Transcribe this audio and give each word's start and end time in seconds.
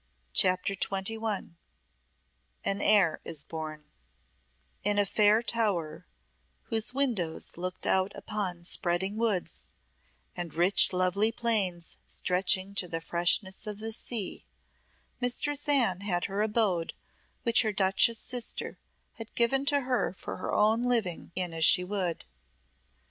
CHAPTER 0.33 0.73
XXI 0.73 1.51
An 2.65 2.81
heir 2.81 3.21
is 3.23 3.43
born 3.43 3.85
In 4.83 4.97
a 4.97 5.05
fair 5.05 5.43
tower 5.43 6.07
whose 6.69 6.91
windows 6.91 7.55
looked 7.55 7.85
out 7.85 8.11
upon 8.15 8.63
spreading 8.63 9.15
woods, 9.15 9.71
and 10.35 10.55
rich 10.55 10.91
lovely 10.91 11.31
plains 11.31 11.97
stretching 12.07 12.73
to 12.77 12.87
the 12.87 12.99
freshness 12.99 13.67
of 13.67 13.77
the 13.77 13.91
sea, 13.93 14.43
Mistress 15.19 15.69
Anne 15.69 15.99
had 16.01 16.25
her 16.25 16.41
abode 16.41 16.93
which 17.43 17.61
her 17.61 17.71
duchess 17.71 18.17
sister 18.17 18.79
had 19.19 19.35
given 19.35 19.67
to 19.67 19.81
her 19.81 20.13
for 20.13 20.37
her 20.37 20.51
own 20.51 20.85
living 20.85 21.31
in 21.35 21.53
as 21.53 21.63
she 21.63 21.83
would. 21.83 22.25